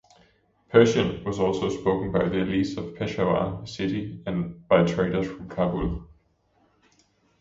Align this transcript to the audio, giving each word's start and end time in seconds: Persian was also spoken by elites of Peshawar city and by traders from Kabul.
Persian 0.71 1.23
was 1.25 1.39
also 1.39 1.69
spoken 1.69 2.11
by 2.11 2.21
elites 2.21 2.75
of 2.75 2.95
Peshawar 2.95 3.67
city 3.67 4.19
and 4.25 4.67
by 4.67 4.83
traders 4.83 5.27
from 5.27 5.47
Kabul. 5.47 6.07